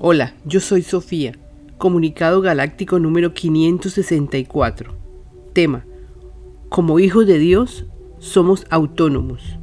[0.00, 1.32] Hola, yo soy Sofía,
[1.76, 4.94] comunicado galáctico número 564.
[5.52, 5.84] Tema,
[6.68, 7.84] como hijos de Dios
[8.20, 9.58] somos autónomos.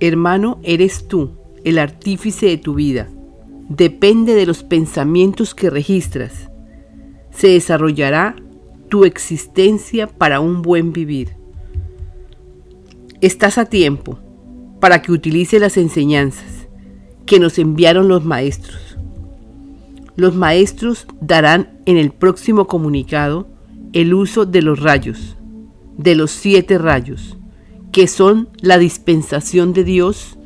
[0.00, 1.30] Hermano, eres tú,
[1.62, 3.08] el artífice de tu vida.
[3.68, 6.50] Depende de los pensamientos que registras.
[7.30, 8.34] Se desarrollará
[8.88, 11.36] tu existencia para un buen vivir.
[13.20, 14.18] Estás a tiempo
[14.80, 16.61] para que utilice las enseñanzas
[17.26, 18.96] que nos enviaron los maestros.
[20.16, 23.46] Los maestros darán en el próximo comunicado
[23.92, 25.36] el uso de los rayos,
[25.96, 27.36] de los siete rayos,
[27.92, 30.38] que son la dispensación de Dios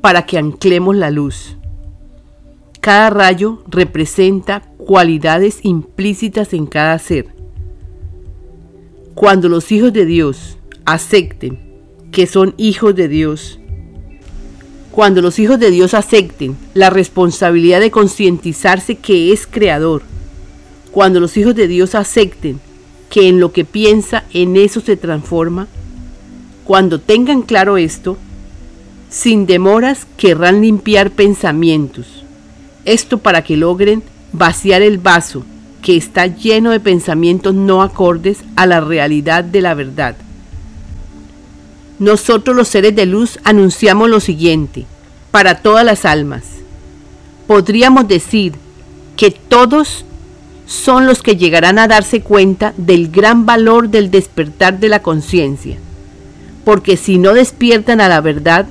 [0.00, 1.56] para que anclemos la luz.
[2.80, 7.34] Cada rayo representa cualidades implícitas en cada ser.
[9.14, 11.58] Cuando los hijos de Dios acepten
[12.12, 13.58] que son hijos de Dios
[14.96, 20.00] cuando los hijos de Dios acepten la responsabilidad de concientizarse que es creador,
[20.90, 22.60] cuando los hijos de Dios acepten
[23.10, 25.68] que en lo que piensa en eso se transforma,
[26.64, 28.16] cuando tengan claro esto,
[29.10, 32.24] sin demoras querrán limpiar pensamientos.
[32.86, 34.02] Esto para que logren
[34.32, 35.44] vaciar el vaso
[35.82, 40.16] que está lleno de pensamientos no acordes a la realidad de la verdad.
[41.98, 44.86] Nosotros los seres de luz anunciamos lo siguiente
[45.30, 46.44] para todas las almas.
[47.46, 48.54] Podríamos decir
[49.16, 50.04] que todos
[50.66, 55.78] son los que llegarán a darse cuenta del gran valor del despertar de la conciencia,
[56.64, 58.66] porque si no despiertan a la verdad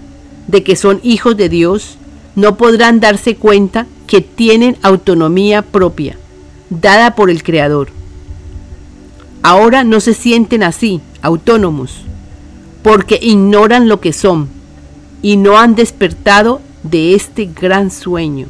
[0.48, 1.98] de que son hijos de Dios,
[2.36, 6.18] no podrán darse cuenta que tienen autonomía propia,
[6.70, 7.88] dada por el Creador.
[9.42, 12.05] Ahora no se sienten así, autónomos,
[12.86, 14.48] porque ignoran lo que son
[15.24, 18.46] y no han despertado de este gran sueño.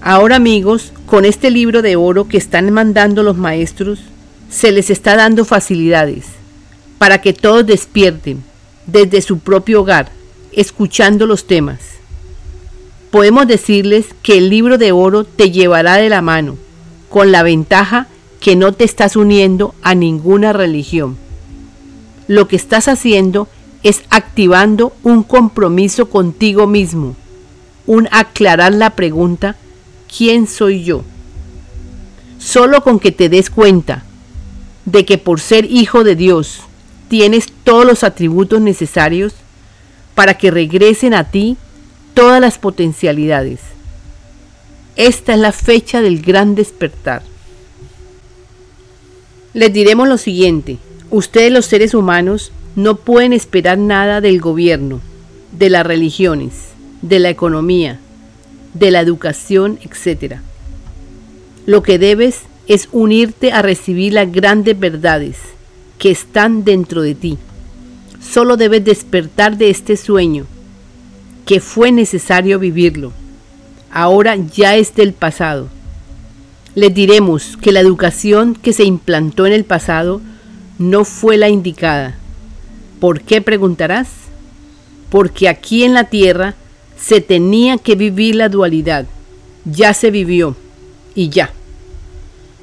[0.00, 4.00] Ahora amigos, con este libro de oro que están mandando los maestros,
[4.50, 6.24] se les está dando facilidades
[6.98, 8.42] para que todos despierten
[8.88, 10.10] desde su propio hogar,
[10.50, 11.78] escuchando los temas.
[13.12, 16.56] Podemos decirles que el libro de oro te llevará de la mano,
[17.10, 18.08] con la ventaja
[18.40, 21.24] que no te estás uniendo a ninguna religión
[22.28, 23.48] lo que estás haciendo
[23.82, 27.14] es activando un compromiso contigo mismo,
[27.86, 29.56] un aclarar la pregunta,
[30.16, 31.02] ¿quién soy yo?
[32.38, 34.04] Solo con que te des cuenta
[34.84, 36.60] de que por ser hijo de Dios
[37.08, 39.34] tienes todos los atributos necesarios
[40.14, 41.56] para que regresen a ti
[42.14, 43.60] todas las potencialidades.
[44.96, 47.22] Esta es la fecha del gran despertar.
[49.52, 50.78] Les diremos lo siguiente.
[51.16, 55.00] Ustedes los seres humanos no pueden esperar nada del gobierno,
[55.50, 56.52] de las religiones,
[57.00, 57.98] de la economía,
[58.74, 60.34] de la educación, etc.
[61.64, 65.38] Lo que debes es unirte a recibir las grandes verdades
[65.98, 67.38] que están dentro de ti.
[68.20, 70.44] Solo debes despertar de este sueño,
[71.46, 73.14] que fue necesario vivirlo.
[73.90, 75.68] Ahora ya es del pasado.
[76.74, 80.20] Les diremos que la educación que se implantó en el pasado
[80.78, 82.16] no fue la indicada.
[83.00, 84.08] ¿Por qué preguntarás?
[85.10, 86.54] Porque aquí en la tierra
[86.98, 89.06] se tenía que vivir la dualidad.
[89.64, 90.56] Ya se vivió
[91.14, 91.52] y ya.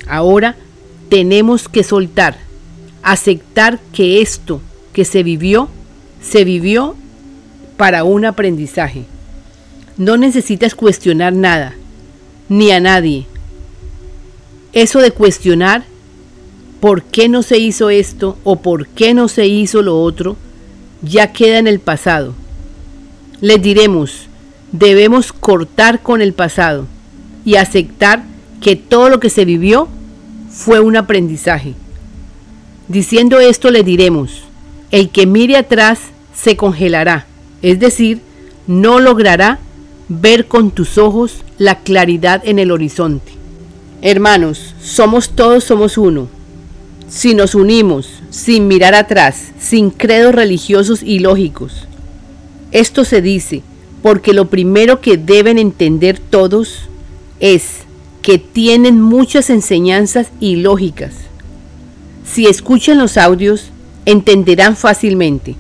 [0.08, 0.56] Ahora
[1.10, 2.38] tenemos que soltar,
[3.02, 5.70] aceptar que esto que se vivió,
[6.22, 6.96] se vivió
[7.78, 9.06] para un aprendizaje.
[9.98, 11.74] No necesitas cuestionar nada,
[12.50, 13.26] ni a nadie.
[14.74, 15.86] Eso de cuestionar
[16.84, 20.36] por qué no se hizo esto o por qué no se hizo lo otro,
[21.02, 22.34] ya queda en el pasado.
[23.40, 24.28] Les diremos,
[24.74, 26.86] debemos cortar con el pasado
[27.46, 28.26] y aceptar
[28.60, 29.88] que todo lo que se vivió
[30.50, 31.74] fue un aprendizaje.
[32.90, 34.42] Diciendo esto le diremos,
[34.92, 36.00] el que mire atrás
[36.36, 37.28] se congelará,
[37.62, 38.20] es decir,
[38.68, 39.60] no logrará
[40.10, 43.32] ver con tus ojos la claridad en el horizonte.
[44.02, 46.43] Hermanos, somos todos, somos uno
[47.14, 51.88] si nos unimos sin mirar atrás, sin credos religiosos y lógicos.
[52.72, 53.62] Esto se dice
[54.02, 56.90] porque lo primero que deben entender todos
[57.40, 57.82] es
[58.24, 61.12] que tienen muchas enseñanzas ilógicas.
[62.26, 63.66] Si escuchan los audios,
[64.06, 65.56] entenderán fácilmente,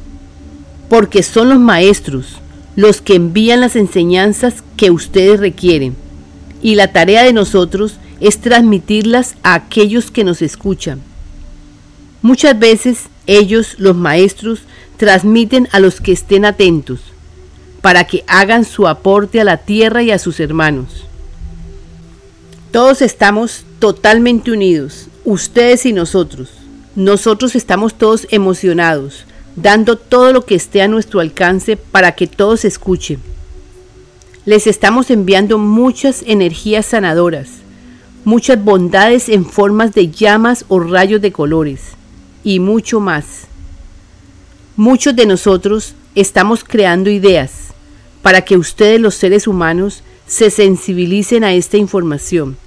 [0.89, 2.39] porque son los maestros
[2.75, 5.95] los que envían las enseñanzas que ustedes requieren,
[6.63, 11.12] y la tarea de nosotros es transmitirlas a aquellos que nos escuchan.
[12.23, 14.61] Muchas veces ellos, los maestros,
[14.95, 17.01] transmiten a los que estén atentos,
[17.81, 21.05] para que hagan su aporte a la tierra y a sus hermanos.
[22.71, 26.51] Todos estamos totalmente unidos, ustedes y nosotros.
[26.95, 29.25] Nosotros estamos todos emocionados,
[29.57, 33.19] dando todo lo que esté a nuestro alcance para que todos escuchen.
[34.45, 37.49] Les estamos enviando muchas energías sanadoras,
[38.23, 41.97] muchas bondades en formas de llamas o rayos de colores
[42.43, 43.47] y mucho más.
[44.75, 47.73] Muchos de nosotros estamos creando ideas,
[48.21, 52.57] para que ustedes los seres humanos se sensibilicen a esta información.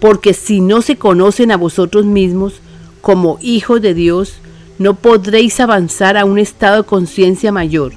[0.00, 2.60] Porque si no se conocen a vosotros mismos
[3.00, 4.34] como hijos de Dios,
[4.78, 7.92] no podréis avanzar a un estado de conciencia mayor,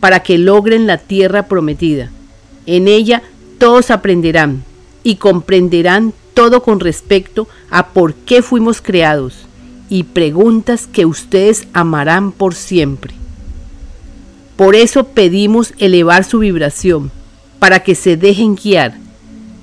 [0.00, 2.10] para que logren la tierra prometida.
[2.66, 3.22] En ella
[3.58, 4.64] todos aprenderán
[5.02, 9.46] y comprenderán todo con respecto a por qué fuimos creados
[9.94, 13.14] y preguntas que ustedes amarán por siempre.
[14.56, 17.12] Por eso pedimos elevar su vibración,
[17.60, 18.98] para que se dejen guiar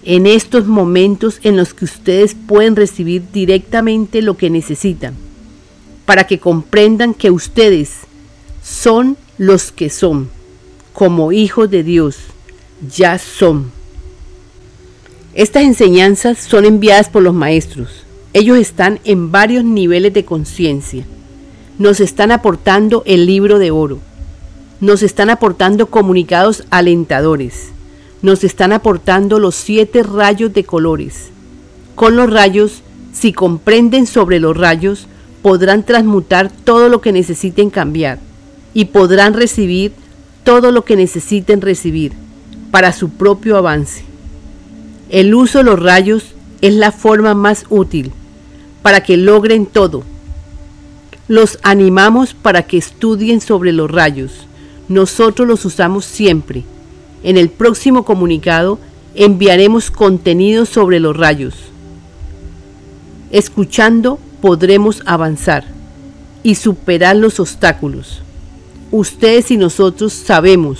[0.03, 5.15] en estos momentos en los que ustedes pueden recibir directamente lo que necesitan,
[6.05, 7.91] para que comprendan que ustedes
[8.63, 10.29] son los que son,
[10.93, 12.15] como hijos de Dios,
[12.95, 13.69] ya son.
[15.33, 18.05] Estas enseñanzas son enviadas por los maestros.
[18.33, 21.05] Ellos están en varios niveles de conciencia.
[21.77, 23.99] Nos están aportando el libro de oro
[24.81, 27.69] nos están aportando comunicados alentadores,
[28.23, 31.29] nos están aportando los siete rayos de colores.
[31.93, 32.81] Con los rayos,
[33.13, 35.07] si comprenden sobre los rayos,
[35.43, 38.17] podrán transmutar todo lo que necesiten cambiar
[38.73, 39.93] y podrán recibir
[40.43, 42.13] todo lo que necesiten recibir
[42.71, 44.03] para su propio avance.
[45.09, 48.11] El uso de los rayos es la forma más útil
[48.81, 50.03] para que logren todo.
[51.27, 54.47] Los animamos para que estudien sobre los rayos
[54.91, 56.63] nosotros los usamos siempre.
[57.23, 58.77] En el próximo comunicado
[59.15, 61.55] enviaremos contenido sobre los rayos.
[63.31, 65.63] Escuchando podremos avanzar
[66.43, 68.21] y superar los obstáculos.
[68.91, 70.79] Ustedes y nosotros sabemos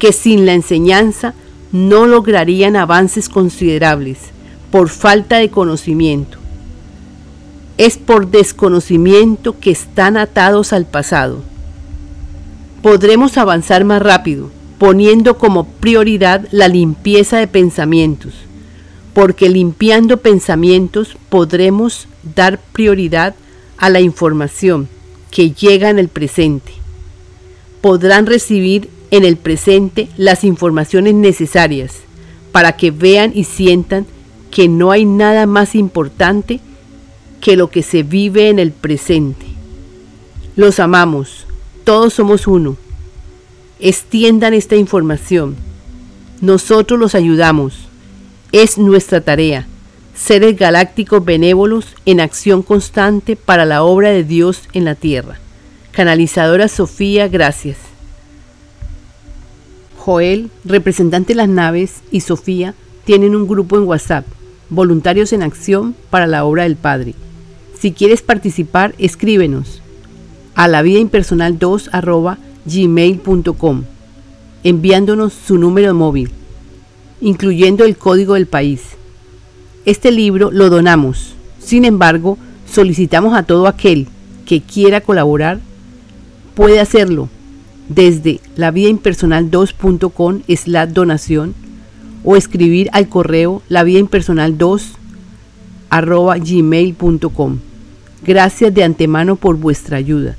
[0.00, 1.34] que sin la enseñanza
[1.70, 4.18] no lograrían avances considerables
[4.72, 6.37] por falta de conocimiento.
[7.78, 11.42] Es por desconocimiento que están atados al pasado
[12.82, 18.34] podremos avanzar más rápido, poniendo como prioridad la limpieza de pensamientos,
[19.14, 23.34] porque limpiando pensamientos podremos dar prioridad
[23.76, 24.88] a la información
[25.30, 26.72] que llega en el presente.
[27.80, 31.96] Podrán recibir en el presente las informaciones necesarias
[32.52, 34.06] para que vean y sientan
[34.50, 36.60] que no hay nada más importante
[37.40, 39.46] que lo que se vive en el presente.
[40.56, 41.48] Los amamos
[41.88, 42.76] todos somos uno.
[43.80, 45.56] Extiendan esta información.
[46.42, 47.88] Nosotros los ayudamos.
[48.52, 49.66] Es nuestra tarea.
[50.14, 55.40] Seres galácticos benévolos en acción constante para la obra de Dios en la tierra.
[55.90, 57.78] Canalizadora Sofía, gracias.
[59.96, 62.74] Joel, representante de las naves, y Sofía
[63.06, 64.26] tienen un grupo en WhatsApp,
[64.68, 67.14] Voluntarios en Acción para la Obra del Padre.
[67.80, 69.82] Si quieres participar, escríbenos
[70.54, 71.90] a la vida impersonal 2
[72.66, 73.84] gmail.com
[74.64, 76.30] enviándonos su número móvil,
[77.20, 78.82] incluyendo el código del país.
[79.84, 81.34] Este libro lo donamos.
[81.60, 82.38] Sin embargo,
[82.70, 84.08] solicitamos a todo aquel
[84.46, 85.60] que quiera colaborar,
[86.54, 87.28] puede hacerlo
[87.88, 91.54] desde la vida impersonal 2.com la donación
[92.24, 94.92] o escribir al correo la vida impersonal 2
[95.90, 97.58] gmail.com.
[98.22, 100.36] Gracias de antemano por vuestra ayuda.